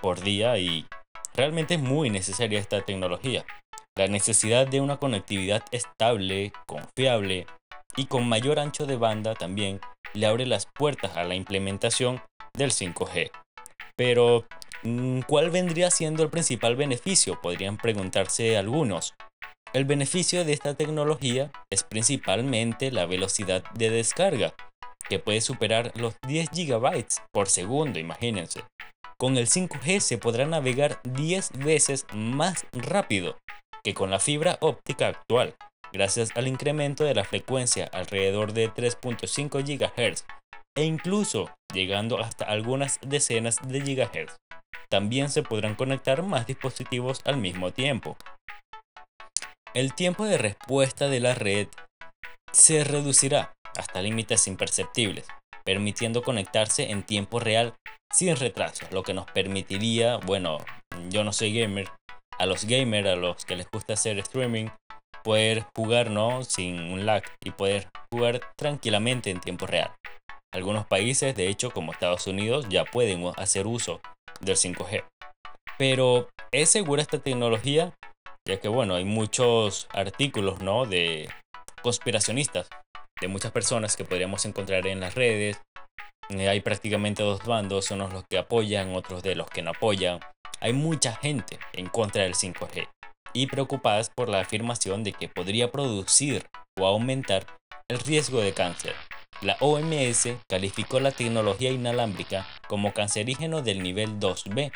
por 0.00 0.20
día 0.20 0.56
y 0.58 0.86
realmente 1.34 1.74
es 1.74 1.80
muy 1.80 2.08
necesaria 2.08 2.60
esta 2.60 2.82
tecnología. 2.82 3.44
La 3.98 4.06
necesidad 4.06 4.66
de 4.66 4.80
una 4.80 4.98
conectividad 4.98 5.62
estable, 5.72 6.52
confiable 6.66 7.46
y 7.96 8.06
con 8.06 8.28
mayor 8.28 8.60
ancho 8.60 8.86
de 8.86 8.96
banda 8.96 9.34
también 9.34 9.80
le 10.14 10.26
abre 10.26 10.46
las 10.46 10.66
puertas 10.66 11.16
a 11.16 11.24
la 11.24 11.34
implementación 11.34 12.22
del 12.56 12.70
5G. 12.70 13.30
Pero 13.96 14.46
¿Cuál 15.26 15.50
vendría 15.50 15.90
siendo 15.90 16.22
el 16.22 16.30
principal 16.30 16.74
beneficio? 16.74 17.40
Podrían 17.40 17.76
preguntarse 17.76 18.56
algunos. 18.56 19.14
El 19.74 19.84
beneficio 19.84 20.44
de 20.44 20.52
esta 20.52 20.74
tecnología 20.74 21.52
es 21.70 21.84
principalmente 21.84 22.90
la 22.90 23.06
velocidad 23.06 23.62
de 23.74 23.90
descarga, 23.90 24.54
que 25.08 25.18
puede 25.18 25.42
superar 25.42 25.92
los 25.96 26.14
10 26.26 26.50
GB 26.50 27.04
por 27.32 27.48
segundo, 27.48 27.98
imagínense. 27.98 28.64
Con 29.18 29.36
el 29.36 29.48
5G 29.48 30.00
se 30.00 30.16
podrá 30.16 30.46
navegar 30.46 31.00
10 31.04 31.58
veces 31.58 32.06
más 32.14 32.64
rápido 32.72 33.36
que 33.84 33.92
con 33.92 34.10
la 34.10 34.18
fibra 34.18 34.56
óptica 34.60 35.08
actual, 35.08 35.54
gracias 35.92 36.30
al 36.36 36.48
incremento 36.48 37.04
de 37.04 37.14
la 37.14 37.24
frecuencia 37.24 37.88
alrededor 37.92 38.54
de 38.54 38.70
3.5 38.70 39.62
GHz 39.62 40.24
e 40.76 40.84
incluso 40.84 41.50
llegando 41.74 42.18
hasta 42.18 42.46
algunas 42.46 42.98
decenas 43.02 43.56
de 43.66 43.82
gigahertz. 43.82 44.36
También 44.90 45.30
se 45.30 45.42
podrán 45.42 45.74
conectar 45.74 46.22
más 46.22 46.46
dispositivos 46.46 47.20
al 47.24 47.36
mismo 47.36 47.72
tiempo. 47.72 48.16
El 49.74 49.94
tiempo 49.94 50.24
de 50.24 50.38
respuesta 50.38 51.08
de 51.08 51.20
la 51.20 51.34
red 51.34 51.68
se 52.52 52.82
reducirá 52.82 53.52
hasta 53.76 54.02
límites 54.02 54.48
imperceptibles, 54.48 55.26
permitiendo 55.64 56.22
conectarse 56.22 56.90
en 56.90 57.04
tiempo 57.04 57.38
real 57.38 57.74
sin 58.12 58.34
retraso, 58.34 58.86
lo 58.90 59.04
que 59.04 59.14
nos 59.14 59.30
permitiría, 59.30 60.16
bueno, 60.16 60.58
yo 61.08 61.22
no 61.22 61.32
soy 61.32 61.58
gamer, 61.58 61.88
a 62.38 62.46
los 62.46 62.64
gamers, 62.64 63.08
a 63.08 63.14
los 63.14 63.44
que 63.44 63.54
les 63.54 63.70
gusta 63.70 63.92
hacer 63.92 64.18
streaming, 64.18 64.66
poder 65.22 65.64
jugar 65.76 66.10
¿no? 66.10 66.42
sin 66.42 66.80
un 66.80 67.06
lag 67.06 67.22
y 67.44 67.50
poder 67.50 67.88
jugar 68.12 68.40
tranquilamente 68.56 69.30
en 69.30 69.40
tiempo 69.40 69.66
real. 69.66 69.92
Algunos 70.52 70.84
países, 70.84 71.36
de 71.36 71.48
hecho, 71.48 71.70
como 71.70 71.92
Estados 71.92 72.26
Unidos, 72.26 72.66
ya 72.68 72.84
pueden 72.84 73.24
hacer 73.36 73.68
uso 73.68 74.00
del 74.40 74.56
5G. 74.56 75.04
Pero 75.78 76.28
¿es 76.50 76.70
segura 76.70 77.02
esta 77.02 77.20
tecnología? 77.20 77.94
Ya 78.48 78.58
que 78.58 78.68
bueno, 78.68 78.96
hay 78.96 79.04
muchos 79.04 79.86
artículos, 79.92 80.60
¿no? 80.60 80.86
De 80.86 81.28
conspiracionistas, 81.82 82.68
de 83.20 83.28
muchas 83.28 83.52
personas 83.52 83.96
que 83.96 84.04
podríamos 84.04 84.44
encontrar 84.44 84.88
en 84.88 84.98
las 84.98 85.14
redes. 85.14 85.62
Eh, 86.30 86.48
hay 86.48 86.60
prácticamente 86.60 87.22
dos 87.22 87.44
bandos, 87.44 87.92
unos 87.92 88.12
los 88.12 88.24
que 88.28 88.38
apoyan, 88.38 88.96
otros 88.96 89.22
de 89.22 89.36
los 89.36 89.48
que 89.48 89.62
no 89.62 89.70
apoyan. 89.70 90.18
Hay 90.60 90.72
mucha 90.72 91.14
gente 91.14 91.60
en 91.74 91.86
contra 91.86 92.24
del 92.24 92.34
5G 92.34 92.88
y 93.32 93.46
preocupadas 93.46 94.10
por 94.10 94.28
la 94.28 94.40
afirmación 94.40 95.04
de 95.04 95.12
que 95.12 95.28
podría 95.28 95.70
producir 95.70 96.44
o 96.76 96.86
aumentar 96.86 97.46
el 97.88 98.00
riesgo 98.00 98.40
de 98.40 98.52
cáncer 98.52 98.96
La 99.42 99.56
OMS 99.60 100.28
calificó 100.50 101.00
la 101.00 101.12
tecnología 101.12 101.70
inalámbrica 101.70 102.46
como 102.68 102.92
cancerígeno 102.92 103.62
del 103.62 103.82
nivel 103.82 104.20
2B, 104.20 104.70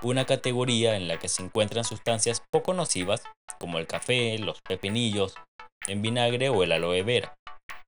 una 0.00 0.24
categoría 0.24 0.96
en 0.96 1.08
la 1.08 1.18
que 1.18 1.28
se 1.28 1.42
encuentran 1.42 1.84
sustancias 1.84 2.42
poco 2.50 2.72
nocivas 2.72 3.22
como 3.60 3.78
el 3.78 3.86
café, 3.86 4.38
los 4.38 4.62
pepinillos 4.66 5.34
en 5.86 6.00
vinagre 6.00 6.48
o 6.48 6.62
el 6.62 6.72
aloe 6.72 7.02
vera. 7.02 7.34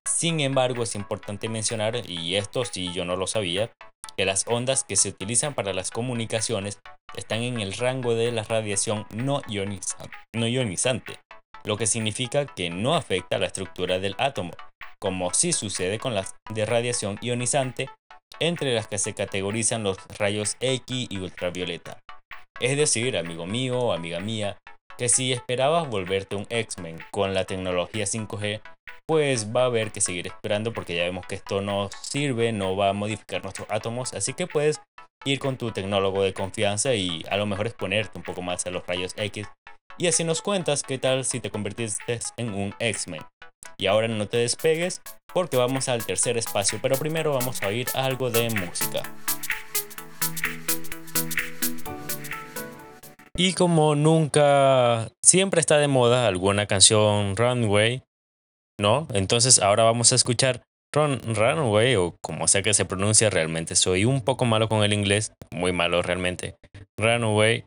Sin 0.06 0.40
embargo, 0.40 0.82
es 0.82 0.94
importante 0.94 1.48
mencionar, 1.48 2.08
y 2.08 2.36
esto 2.36 2.66
sí 2.66 2.92
yo 2.92 3.06
no 3.06 3.16
lo 3.16 3.26
sabía, 3.26 3.72
que 4.14 4.26
las 4.26 4.46
ondas 4.46 4.84
que 4.84 4.96
se 4.96 5.08
utilizan 5.08 5.54
para 5.54 5.72
las 5.72 5.90
comunicaciones 5.90 6.80
están 7.16 7.40
en 7.42 7.60
el 7.60 7.72
rango 7.72 8.14
de 8.14 8.30
la 8.30 8.42
radiación 8.44 9.06
no, 9.10 9.40
ionizante, 9.48 11.18
lo 11.64 11.78
que 11.78 11.86
significa 11.86 12.44
que 12.44 12.68
no 12.68 12.94
afecta 12.94 13.36
a 13.36 13.38
la 13.38 13.46
estructura 13.46 13.98
del 13.98 14.14
átomo, 14.18 14.50
como 15.04 15.34
sí 15.34 15.52
sucede 15.52 15.98
con 15.98 16.14
las 16.14 16.34
de 16.48 16.64
radiación 16.64 17.18
ionizante, 17.20 17.90
entre 18.40 18.72
las 18.72 18.88
que 18.88 18.96
se 18.96 19.12
categorizan 19.12 19.82
los 19.82 19.98
rayos 20.18 20.56
X 20.60 21.08
y 21.10 21.18
ultravioleta. 21.18 21.98
Es 22.58 22.78
decir, 22.78 23.18
amigo 23.18 23.44
mío 23.44 23.92
amiga 23.92 24.18
mía, 24.20 24.56
que 24.96 25.10
si 25.10 25.34
esperabas 25.34 25.90
volverte 25.90 26.36
un 26.36 26.46
X-Men 26.48 26.96
con 27.12 27.34
la 27.34 27.44
tecnología 27.44 28.06
5G, 28.06 28.62
pues 29.06 29.54
va 29.54 29.64
a 29.64 29.66
haber 29.66 29.92
que 29.92 30.00
seguir 30.00 30.26
esperando 30.26 30.72
porque 30.72 30.96
ya 30.96 31.02
vemos 31.02 31.26
que 31.26 31.34
esto 31.34 31.60
no 31.60 31.90
sirve, 32.00 32.52
no 32.52 32.74
va 32.74 32.88
a 32.88 32.94
modificar 32.94 33.42
nuestros 33.42 33.68
átomos, 33.70 34.14
así 34.14 34.32
que 34.32 34.46
puedes 34.46 34.80
ir 35.26 35.38
con 35.38 35.58
tu 35.58 35.70
tecnólogo 35.70 36.22
de 36.22 36.32
confianza 36.32 36.94
y 36.94 37.26
a 37.28 37.36
lo 37.36 37.44
mejor 37.44 37.66
exponerte 37.66 38.16
un 38.16 38.24
poco 38.24 38.40
más 38.40 38.64
a 38.64 38.70
los 38.70 38.86
rayos 38.86 39.12
X. 39.18 39.46
Y 39.98 40.06
así 40.06 40.24
nos 40.24 40.40
cuentas 40.40 40.82
qué 40.82 40.96
tal 40.96 41.26
si 41.26 41.40
te 41.40 41.50
convertiste 41.50 42.20
en 42.38 42.54
un 42.54 42.74
X-Men. 42.78 43.20
Y 43.76 43.86
ahora 43.86 44.08
no 44.08 44.26
te 44.26 44.38
despegues 44.38 45.02
porque 45.32 45.56
vamos 45.56 45.88
al 45.88 46.06
tercer 46.06 46.38
espacio, 46.38 46.78
pero 46.80 46.96
primero 46.96 47.32
vamos 47.32 47.62
a 47.62 47.68
oír 47.68 47.88
algo 47.94 48.30
de 48.30 48.50
música. 48.50 49.02
Y 53.36 53.54
como 53.54 53.96
nunca, 53.96 55.08
siempre 55.24 55.60
está 55.60 55.78
de 55.78 55.88
moda 55.88 56.28
alguna 56.28 56.66
canción 56.66 57.36
Runway, 57.36 58.04
¿no? 58.78 59.08
Entonces 59.12 59.60
ahora 59.60 59.82
vamos 59.82 60.12
a 60.12 60.14
escuchar 60.14 60.62
Run, 60.94 61.20
Runway 61.34 61.96
o 61.96 62.16
como 62.22 62.46
sea 62.46 62.62
que 62.62 62.74
se 62.74 62.84
pronuncia 62.84 63.30
realmente. 63.30 63.74
Soy 63.74 64.04
un 64.04 64.20
poco 64.20 64.44
malo 64.44 64.68
con 64.68 64.84
el 64.84 64.92
inglés, 64.92 65.32
muy 65.50 65.72
malo 65.72 66.00
realmente. 66.02 66.54
Runaway 66.96 67.64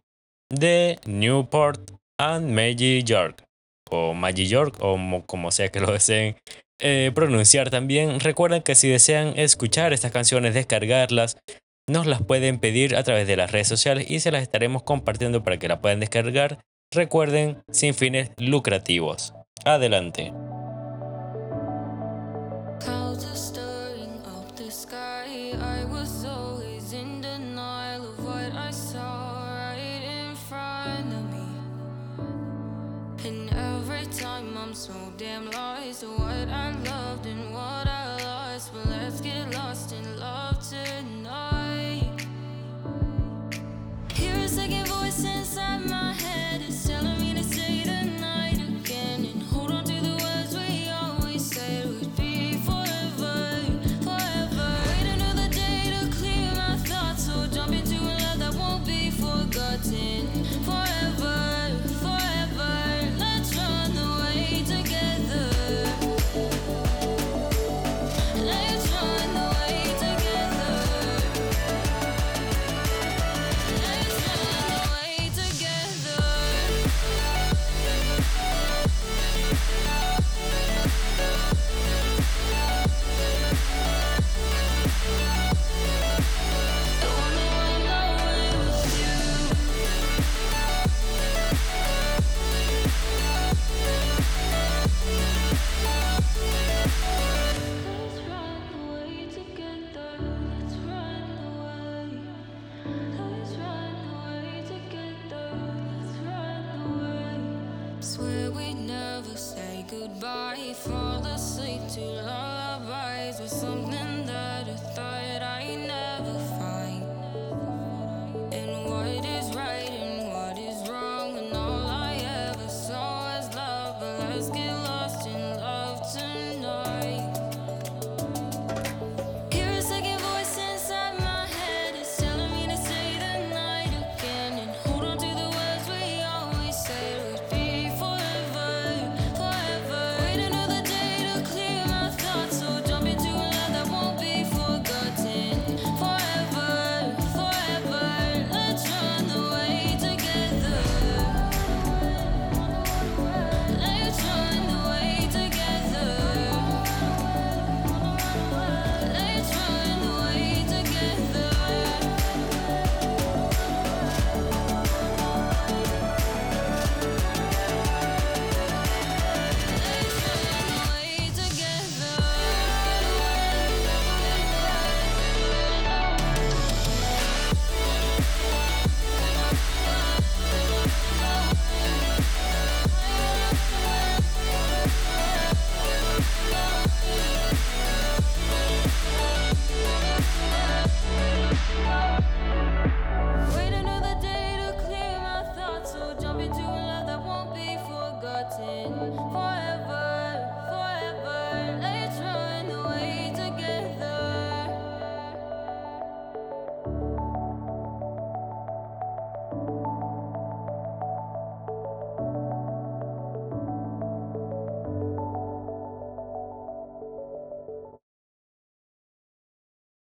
de 0.49 0.99
Newport 1.05 1.91
and 2.17 2.49
Maggie 2.49 3.03
York 3.03 3.43
o 3.91 4.13
Maggie 4.13 4.47
York 4.47 4.77
o 4.81 4.97
como 5.25 5.51
sea 5.51 5.69
que 5.69 5.79
lo 5.79 5.91
deseen 5.91 6.35
eh, 6.79 7.11
pronunciar 7.13 7.69
también. 7.69 8.19
Recuerden 8.19 8.61
que 8.61 8.75
si 8.75 8.89
desean 8.89 9.33
escuchar 9.37 9.93
estas 9.93 10.11
canciones, 10.11 10.53
descargarlas, 10.53 11.37
nos 11.89 12.05
las 12.05 12.21
pueden 12.21 12.59
pedir 12.59 12.95
a 12.95 13.03
través 13.03 13.27
de 13.27 13.37
las 13.37 13.51
redes 13.51 13.67
sociales 13.67 14.09
y 14.09 14.19
se 14.19 14.31
las 14.31 14.43
estaremos 14.43 14.83
compartiendo 14.83 15.43
para 15.43 15.57
que 15.57 15.67
la 15.67 15.81
puedan 15.81 15.99
descargar. 15.99 16.59
Recuerden, 16.93 17.63
sin 17.71 17.93
fines 17.93 18.31
lucrativos. 18.37 19.33
Adelante. 19.65 20.33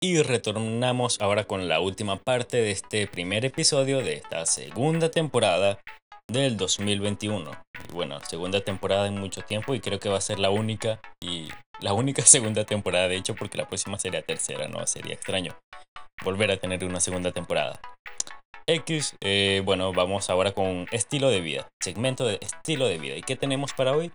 Y 0.03 0.23
retornamos 0.23 1.21
ahora 1.21 1.43
con 1.43 1.67
la 1.67 1.79
última 1.79 2.17
parte 2.17 2.57
de 2.57 2.71
este 2.71 3.05
primer 3.05 3.45
episodio 3.45 3.99
de 3.99 4.15
esta 4.15 4.47
segunda 4.47 5.11
temporada 5.11 5.79
del 6.27 6.57
2021. 6.57 7.51
Bueno, 7.91 8.19
segunda 8.21 8.61
temporada 8.61 9.07
en 9.07 9.19
mucho 9.19 9.41
tiempo 9.41 9.75
y 9.75 9.81
creo 9.81 9.99
que 9.99 10.09
va 10.09 10.17
a 10.17 10.21
ser 10.21 10.39
la 10.39 10.49
única 10.49 11.01
y 11.21 11.49
la 11.81 11.93
única 11.93 12.21
segunda 12.25 12.63
temporada 12.63 13.07
de 13.07 13.17
hecho 13.17 13.35
porque 13.35 13.57
la 13.57 13.67
próxima 13.67 13.99
sería 13.99 14.21
tercera, 14.21 14.67
¿no? 14.67 14.85
Sería 14.87 15.13
extraño 15.13 15.55
volver 16.23 16.51
a 16.51 16.57
tener 16.57 16.85
una 16.85 16.99
segunda 16.99 17.31
temporada. 17.31 17.79
X, 18.67 19.15
eh, 19.21 19.61
bueno, 19.65 19.91
vamos 19.91 20.29
ahora 20.29 20.53
con 20.53 20.85
estilo 20.91 21.29
de 21.29 21.41
vida, 21.41 21.67
segmento 21.81 22.25
de 22.25 22.37
estilo 22.41 22.87
de 22.87 22.99
vida. 22.99 23.15
¿Y 23.15 23.23
qué 23.23 23.35
tenemos 23.35 23.73
para 23.73 23.91
hoy? 23.91 24.11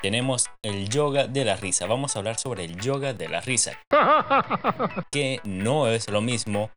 Tenemos 0.00 0.46
el 0.62 0.88
yoga 0.88 1.26
de 1.26 1.44
la 1.44 1.56
risa. 1.56 1.86
Vamos 1.86 2.14
a 2.14 2.18
hablar 2.20 2.38
sobre 2.38 2.64
el 2.64 2.78
yoga 2.78 3.14
de 3.14 3.28
la 3.28 3.40
risa, 3.40 3.80
que 5.10 5.40
no 5.44 5.88
es 5.88 6.08
lo 6.10 6.20
mismo 6.20 6.70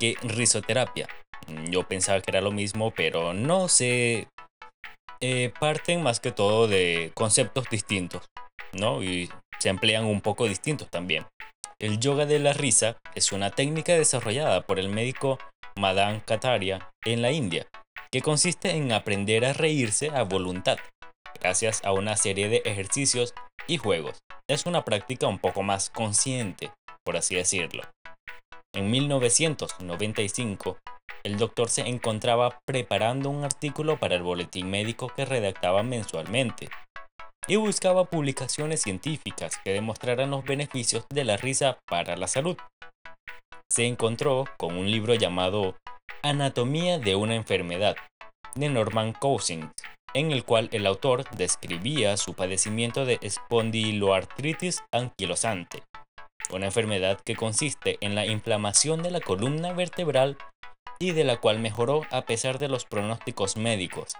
que 0.00 0.16
risoterapia. 0.22 1.06
Yo 1.68 1.86
pensaba 1.86 2.20
que 2.20 2.30
era 2.30 2.40
lo 2.40 2.50
mismo, 2.50 2.90
pero 2.90 3.34
no 3.34 3.68
se 3.68 4.26
eh, 5.20 5.52
parten 5.58 6.02
más 6.02 6.20
que 6.20 6.32
todo 6.32 6.68
de 6.68 7.12
conceptos 7.14 7.68
distintos, 7.70 8.24
¿no? 8.72 9.02
Y 9.02 9.30
se 9.58 9.68
emplean 9.68 10.04
un 10.04 10.20
poco 10.20 10.46
distintos 10.46 10.88
también. 10.90 11.26
El 11.80 11.98
yoga 11.98 12.26
de 12.26 12.38
la 12.38 12.52
risa 12.52 12.96
es 13.14 13.32
una 13.32 13.50
técnica 13.50 13.94
desarrollada 13.94 14.62
por 14.62 14.78
el 14.78 14.88
médico 14.88 15.38
Madan 15.76 16.20
Kataria 16.20 16.90
en 17.04 17.20
la 17.20 17.32
India, 17.32 17.66
que 18.12 18.22
consiste 18.22 18.70
en 18.70 18.92
aprender 18.92 19.44
a 19.44 19.52
reírse 19.52 20.10
a 20.10 20.22
voluntad, 20.22 20.78
gracias 21.40 21.84
a 21.84 21.92
una 21.92 22.16
serie 22.16 22.48
de 22.48 22.62
ejercicios 22.64 23.34
y 23.66 23.78
juegos. 23.78 24.18
Es 24.48 24.66
una 24.66 24.84
práctica 24.84 25.26
un 25.26 25.38
poco 25.38 25.62
más 25.62 25.90
consciente, 25.90 26.70
por 27.04 27.16
así 27.16 27.34
decirlo. 27.34 27.82
En 28.74 28.90
1995, 28.90 30.78
el 31.24 31.36
doctor 31.38 31.68
se 31.68 31.82
encontraba 31.82 32.58
preparando 32.66 33.30
un 33.30 33.44
artículo 33.44 34.00
para 34.00 34.16
el 34.16 34.24
boletín 34.24 34.68
médico 34.68 35.12
que 35.14 35.24
redactaba 35.24 35.84
mensualmente 35.84 36.68
y 37.46 37.54
buscaba 37.54 38.06
publicaciones 38.06 38.82
científicas 38.82 39.58
que 39.62 39.72
demostraran 39.72 40.30
los 40.30 40.44
beneficios 40.44 41.06
de 41.08 41.22
la 41.22 41.36
risa 41.36 41.78
para 41.86 42.16
la 42.16 42.26
salud. 42.26 42.56
Se 43.70 43.86
encontró 43.86 44.44
con 44.58 44.76
un 44.76 44.90
libro 44.90 45.14
llamado 45.14 45.76
Anatomía 46.24 46.98
de 46.98 47.14
una 47.14 47.36
enfermedad 47.36 47.94
de 48.56 48.70
Norman 48.70 49.12
Cousins, 49.12 49.70
en 50.14 50.32
el 50.32 50.44
cual 50.44 50.68
el 50.72 50.86
autor 50.88 51.24
describía 51.36 52.16
su 52.16 52.34
padecimiento 52.34 53.04
de 53.04 53.18
espondiloartritis 53.22 54.82
anquilosante, 54.92 55.82
una 56.50 56.66
enfermedad 56.66 57.20
que 57.24 57.36
consiste 57.36 57.98
en 58.00 58.14
la 58.14 58.26
inflamación 58.26 59.02
de 59.02 59.10
la 59.10 59.20
columna 59.20 59.72
vertebral 59.72 60.36
y 60.98 61.12
de 61.12 61.24
la 61.24 61.38
cual 61.38 61.58
mejoró 61.58 62.02
a 62.10 62.22
pesar 62.22 62.58
de 62.58 62.68
los 62.68 62.84
pronósticos 62.84 63.56
médicos, 63.56 64.12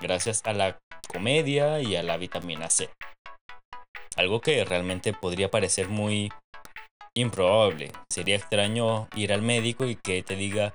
gracias 0.00 0.42
a 0.44 0.52
la 0.52 0.78
comedia 1.08 1.80
y 1.80 1.96
a 1.96 2.02
la 2.02 2.16
vitamina 2.16 2.70
C. 2.70 2.90
Algo 4.16 4.40
que 4.40 4.64
realmente 4.64 5.12
podría 5.12 5.50
parecer 5.50 5.88
muy 5.88 6.30
improbable. 7.16 7.92
Sería 8.12 8.36
extraño 8.36 9.08
ir 9.16 9.32
al 9.32 9.42
médico 9.42 9.86
y 9.86 9.96
que 9.96 10.22
te 10.22 10.36
diga 10.36 10.72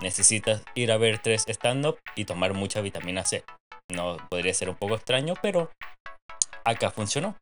necesitas 0.00 0.64
ir 0.74 0.90
a 0.92 0.96
ver 0.96 1.18
tres 1.18 1.44
stand-up 1.48 1.98
y 2.16 2.24
tomar 2.24 2.54
mucha 2.54 2.80
vitamina 2.80 3.24
C. 3.24 3.44
No 3.92 4.16
podría 4.30 4.54
ser 4.54 4.68
un 4.68 4.76
poco 4.76 4.94
extraño, 4.94 5.34
pero 5.40 5.70
acá 6.64 6.90
funcionó. 6.90 7.36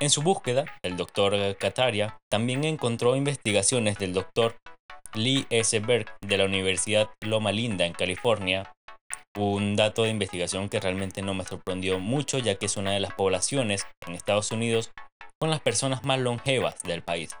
En 0.00 0.10
su 0.10 0.22
búsqueda, 0.22 0.64
el 0.84 0.96
doctor 0.96 1.56
Kataria 1.56 2.18
también 2.30 2.62
encontró 2.62 3.16
investigaciones 3.16 3.98
del 3.98 4.12
doctor 4.12 4.56
Lee 5.14 5.44
S. 5.50 5.80
Berg 5.80 6.06
de 6.20 6.36
la 6.36 6.44
Universidad 6.44 7.08
Loma 7.24 7.50
Linda 7.50 7.84
en 7.84 7.94
California, 7.94 8.72
un 9.36 9.74
dato 9.74 10.04
de 10.04 10.10
investigación 10.10 10.68
que 10.68 10.78
realmente 10.78 11.20
no 11.20 11.34
me 11.34 11.44
sorprendió 11.44 11.98
mucho 11.98 12.38
ya 12.38 12.54
que 12.54 12.66
es 12.66 12.76
una 12.76 12.92
de 12.92 13.00
las 13.00 13.14
poblaciones 13.14 13.86
en 14.06 14.14
Estados 14.14 14.52
Unidos 14.52 14.92
con 15.40 15.50
las 15.50 15.60
personas 15.60 16.04
más 16.04 16.20
longevas 16.20 16.80
del 16.84 17.02
país, 17.02 17.36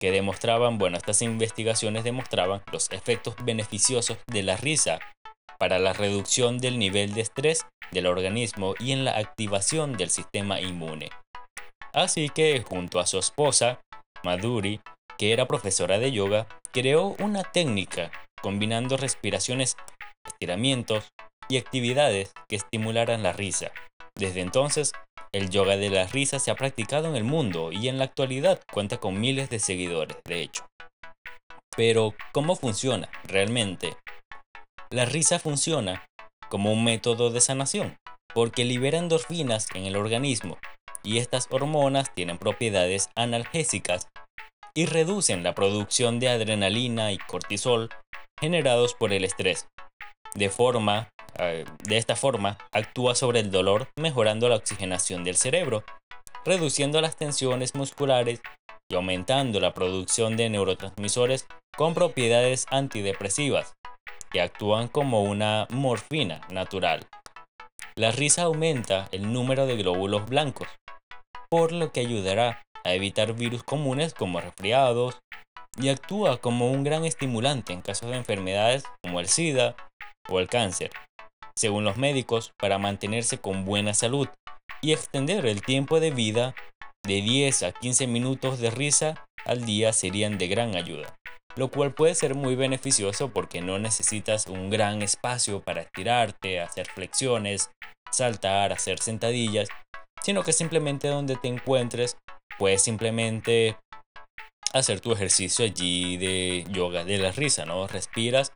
que 0.00 0.12
demostraban, 0.12 0.78
bueno, 0.78 0.96
estas 0.96 1.20
investigaciones 1.20 2.04
demostraban 2.04 2.62
los 2.70 2.92
efectos 2.92 3.34
beneficiosos 3.44 4.18
de 4.28 4.44
la 4.44 4.56
risa 4.56 5.00
para 5.58 5.80
la 5.80 5.92
reducción 5.92 6.58
del 6.58 6.78
nivel 6.78 7.14
de 7.14 7.22
estrés 7.22 7.66
del 7.90 8.06
organismo 8.06 8.74
y 8.78 8.92
en 8.92 9.04
la 9.04 9.18
activación 9.18 9.96
del 9.96 10.10
sistema 10.10 10.60
inmune. 10.60 11.10
Así 11.94 12.30
que 12.30 12.62
junto 12.62 13.00
a 13.00 13.06
su 13.06 13.18
esposa, 13.18 13.80
Madhuri, 14.24 14.80
que 15.18 15.32
era 15.32 15.46
profesora 15.46 15.98
de 15.98 16.10
yoga, 16.10 16.46
creó 16.72 17.14
una 17.18 17.42
técnica 17.42 18.10
combinando 18.40 18.96
respiraciones, 18.96 19.76
estiramientos 20.26 21.10
y 21.48 21.58
actividades 21.58 22.32
que 22.48 22.56
estimularan 22.56 23.22
la 23.22 23.32
risa. 23.32 23.72
Desde 24.16 24.40
entonces, 24.40 24.92
el 25.34 25.50
yoga 25.50 25.76
de 25.76 25.90
la 25.90 26.06
risa 26.06 26.38
se 26.38 26.50
ha 26.50 26.54
practicado 26.54 27.08
en 27.08 27.16
el 27.16 27.24
mundo 27.24 27.72
y 27.72 27.88
en 27.88 27.98
la 27.98 28.04
actualidad 28.04 28.60
cuenta 28.72 28.98
con 28.98 29.20
miles 29.20 29.50
de 29.50 29.58
seguidores, 29.58 30.16
de 30.26 30.42
hecho. 30.42 30.66
Pero, 31.76 32.14
¿cómo 32.32 32.56
funciona 32.56 33.08
realmente? 33.24 33.96
La 34.90 35.04
risa 35.04 35.38
funciona 35.38 36.04
como 36.48 36.72
un 36.72 36.84
método 36.84 37.30
de 37.30 37.40
sanación, 37.40 37.96
porque 38.34 38.64
libera 38.64 38.98
endorfinas 38.98 39.68
en 39.74 39.86
el 39.86 39.96
organismo 39.96 40.58
y 41.02 41.18
estas 41.18 41.48
hormonas 41.50 42.14
tienen 42.14 42.38
propiedades 42.38 43.10
analgésicas 43.16 44.08
y 44.74 44.86
reducen 44.86 45.42
la 45.42 45.54
producción 45.54 46.18
de 46.18 46.28
adrenalina 46.28 47.12
y 47.12 47.18
cortisol 47.18 47.90
generados 48.40 48.94
por 48.94 49.12
el 49.12 49.24
estrés. 49.24 49.66
Eh, 51.38 51.64
de 51.84 51.96
esta 51.96 52.16
forma, 52.16 52.58
actúa 52.72 53.14
sobre 53.14 53.40
el 53.40 53.50
dolor 53.50 53.88
mejorando 53.98 54.48
la 54.48 54.56
oxigenación 54.56 55.24
del 55.24 55.36
cerebro, 55.36 55.84
reduciendo 56.44 57.00
las 57.00 57.16
tensiones 57.16 57.74
musculares 57.74 58.42
y 58.90 58.94
aumentando 58.94 59.60
la 59.60 59.72
producción 59.72 60.36
de 60.36 60.50
neurotransmisores 60.50 61.46
con 61.76 61.94
propiedades 61.94 62.66
antidepresivas, 62.70 63.74
que 64.30 64.42
actúan 64.42 64.88
como 64.88 65.22
una 65.22 65.66
morfina 65.70 66.40
natural. 66.50 67.06
La 67.96 68.10
risa 68.10 68.42
aumenta 68.44 69.08
el 69.12 69.32
número 69.32 69.66
de 69.66 69.76
glóbulos 69.76 70.26
blancos, 70.26 70.68
por 71.52 71.70
lo 71.70 71.92
que 71.92 72.00
ayudará 72.00 72.62
a 72.82 72.94
evitar 72.94 73.34
virus 73.34 73.62
comunes 73.62 74.14
como 74.14 74.40
resfriados 74.40 75.18
y 75.78 75.90
actúa 75.90 76.38
como 76.38 76.70
un 76.70 76.82
gran 76.82 77.04
estimulante 77.04 77.74
en 77.74 77.82
casos 77.82 78.08
de 78.08 78.16
enfermedades 78.16 78.84
como 79.04 79.20
el 79.20 79.28
SIDA 79.28 79.76
o 80.30 80.40
el 80.40 80.48
cáncer, 80.48 80.90
según 81.54 81.84
los 81.84 81.98
médicos, 81.98 82.52
para 82.58 82.78
mantenerse 82.78 83.36
con 83.36 83.66
buena 83.66 83.92
salud 83.92 84.28
y 84.80 84.94
extender 84.94 85.44
el 85.44 85.60
tiempo 85.60 86.00
de 86.00 86.10
vida 86.10 86.54
de 87.04 87.20
10 87.20 87.64
a 87.64 87.72
15 87.72 88.06
minutos 88.06 88.58
de 88.58 88.70
risa 88.70 89.22
al 89.44 89.66
día 89.66 89.92
serían 89.92 90.38
de 90.38 90.48
gran 90.48 90.74
ayuda, 90.74 91.14
lo 91.54 91.70
cual 91.70 91.92
puede 91.92 92.14
ser 92.14 92.34
muy 92.34 92.54
beneficioso 92.54 93.28
porque 93.28 93.60
no 93.60 93.78
necesitas 93.78 94.46
un 94.46 94.70
gran 94.70 95.02
espacio 95.02 95.60
para 95.60 95.82
estirarte, 95.82 96.62
hacer 96.62 96.86
flexiones, 96.86 97.70
saltar, 98.10 98.72
hacer 98.72 99.00
sentadillas, 99.00 99.68
sino 100.22 100.42
que 100.42 100.52
simplemente 100.52 101.08
donde 101.08 101.36
te 101.36 101.48
encuentres 101.48 102.16
puedes 102.58 102.82
simplemente 102.82 103.76
hacer 104.72 105.00
tu 105.00 105.12
ejercicio 105.12 105.64
allí 105.64 106.16
de 106.16 106.64
yoga 106.70 107.04
de 107.04 107.18
la 107.18 107.32
risa, 107.32 107.64
¿no? 107.64 107.86
Respiras 107.86 108.52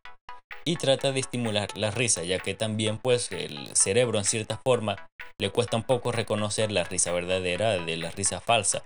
y 0.65 0.77
trata 0.77 1.13
de 1.13 1.21
estimular 1.21 1.69
la 1.77 1.91
risa, 1.91 2.25
ya 2.25 2.39
que 2.39 2.55
también 2.55 2.99
pues 2.99 3.31
el 3.33 3.75
cerebro 3.77 4.19
en 4.19 4.25
cierta 4.25 4.61
forma 4.65 4.97
le 5.41 5.51
cuesta 5.51 5.77
un 5.77 5.85
poco 5.85 6.13
reconocer 6.13 6.73
la 6.73 6.85
risa 6.85 7.13
verdadera 7.13 7.79
de 7.79 7.97
la 7.97 8.11
risa 8.11 8.41
falsa. 8.41 8.85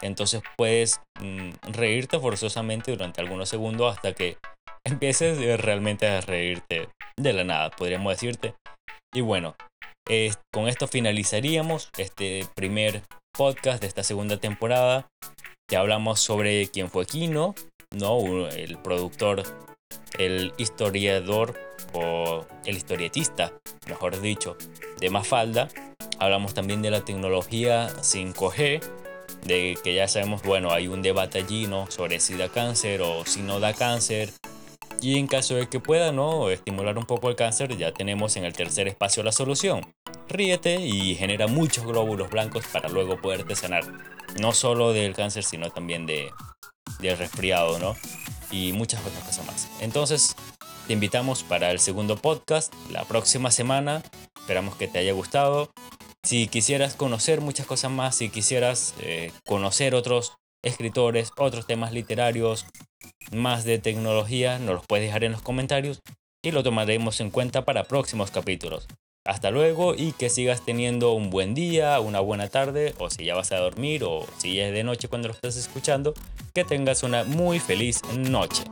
Entonces 0.00 0.42
puedes 0.56 1.00
mm, 1.20 1.50
reírte 1.72 2.18
forzosamente 2.18 2.90
durante 2.90 3.20
algunos 3.20 3.48
segundos 3.48 3.96
hasta 3.96 4.14
que 4.14 4.36
empieces 4.86 5.60
realmente 5.60 6.08
a 6.08 6.20
reírte 6.20 6.88
de 7.16 7.32
la 7.32 7.44
nada, 7.44 7.70
podríamos 7.70 8.12
decirte. 8.12 8.54
Y 9.14 9.20
bueno, 9.20 9.54
con 10.52 10.68
esto 10.68 10.88
finalizaríamos 10.88 11.88
este 11.96 12.46
primer 12.54 13.02
podcast 13.32 13.80
de 13.80 13.86
esta 13.86 14.02
segunda 14.02 14.36
temporada. 14.36 15.06
Ya 15.70 15.80
hablamos 15.80 16.20
sobre 16.20 16.68
quién 16.68 16.90
fue 16.90 17.06
Kino, 17.06 17.54
¿no? 17.96 18.48
el 18.48 18.78
productor, 18.78 19.44
el 20.18 20.52
historiador 20.58 21.58
o 21.92 22.44
el 22.64 22.76
historietista, 22.76 23.52
mejor 23.86 24.20
dicho, 24.20 24.56
de 25.00 25.08
Mafalda. 25.08 25.68
Hablamos 26.18 26.52
también 26.52 26.82
de 26.82 26.90
la 26.90 27.04
tecnología 27.04 27.88
5G, 27.88 28.82
de 29.44 29.78
que 29.82 29.94
ya 29.94 30.08
sabemos, 30.08 30.42
bueno, 30.42 30.72
hay 30.72 30.88
un 30.88 31.00
debate 31.00 31.38
allí, 31.38 31.66
¿no? 31.66 31.90
Sobre 31.90 32.20
si 32.20 32.34
da 32.34 32.48
cáncer 32.48 33.02
o 33.02 33.24
si 33.24 33.40
no 33.40 33.60
da 33.60 33.72
cáncer. 33.72 34.30
Y 35.02 35.18
en 35.18 35.26
caso 35.26 35.56
de 35.56 35.68
que 35.68 35.80
pueda, 35.80 36.12
¿no? 36.12 36.48
Estimular 36.48 36.96
un 36.96 37.04
poco 37.04 37.28
el 37.28 37.36
cáncer, 37.36 37.76
ya 37.76 37.92
tenemos 37.92 38.36
en 38.36 38.44
el 38.44 38.54
tercer 38.54 38.88
espacio 38.88 39.22
la 39.22 39.32
solución 39.32 39.84
ríete 40.32 40.80
y 40.80 41.14
genera 41.14 41.46
muchos 41.46 41.84
glóbulos 41.84 42.30
blancos 42.30 42.64
para 42.72 42.88
luego 42.88 43.20
poderte 43.20 43.54
sanar. 43.54 43.84
No 44.40 44.52
solo 44.52 44.92
del 44.92 45.14
cáncer, 45.14 45.44
sino 45.44 45.70
también 45.70 46.06
de 46.06 46.30
del 47.00 47.18
resfriado, 47.18 47.78
¿no? 47.78 47.96
Y 48.50 48.72
muchas 48.72 49.04
otras 49.04 49.22
cosas 49.24 49.46
más. 49.46 49.68
Entonces, 49.80 50.36
te 50.86 50.92
invitamos 50.92 51.42
para 51.42 51.70
el 51.70 51.78
segundo 51.78 52.16
podcast 52.16 52.72
la 52.90 53.04
próxima 53.04 53.50
semana. 53.50 54.02
Esperamos 54.38 54.76
que 54.76 54.88
te 54.88 54.98
haya 54.98 55.12
gustado. 55.12 55.70
Si 56.24 56.46
quisieras 56.46 56.94
conocer 56.94 57.40
muchas 57.40 57.66
cosas 57.66 57.90
más, 57.90 58.16
si 58.16 58.28
quisieras 58.28 58.94
eh, 59.00 59.32
conocer 59.46 59.94
otros 59.94 60.34
escritores, 60.62 61.30
otros 61.36 61.66
temas 61.66 61.92
literarios, 61.92 62.66
más 63.30 63.64
de 63.64 63.78
tecnología 63.78 64.58
nos 64.58 64.74
los 64.74 64.86
puedes 64.86 65.06
dejar 65.06 65.24
en 65.24 65.32
los 65.32 65.42
comentarios 65.42 66.00
y 66.42 66.50
lo 66.50 66.62
tomaremos 66.62 67.20
en 67.20 67.30
cuenta 67.30 67.64
para 67.64 67.84
próximos 67.84 68.30
capítulos. 68.30 68.88
Hasta 69.24 69.52
luego 69.52 69.94
y 69.94 70.12
que 70.12 70.28
sigas 70.28 70.64
teniendo 70.64 71.12
un 71.12 71.30
buen 71.30 71.54
día, 71.54 72.00
una 72.00 72.18
buena 72.18 72.48
tarde 72.48 72.94
o 72.98 73.08
si 73.08 73.24
ya 73.24 73.36
vas 73.36 73.52
a 73.52 73.58
dormir 73.58 74.02
o 74.02 74.26
si 74.38 74.56
ya 74.56 74.66
es 74.66 74.72
de 74.72 74.82
noche 74.82 75.06
cuando 75.06 75.28
lo 75.28 75.34
estás 75.34 75.56
escuchando, 75.56 76.12
que 76.52 76.64
tengas 76.64 77.04
una 77.04 77.22
muy 77.22 77.60
feliz 77.60 78.02
noche. 78.18 78.64